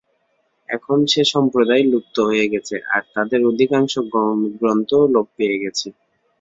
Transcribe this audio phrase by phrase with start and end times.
[0.69, 3.93] এখন সে-সম্প্রদায় লুপ্ত হয়ে গেছে, আর তাদের অধিকাংশ
[4.59, 5.87] গ্রন্থও লোপ পেয়ে গেছে।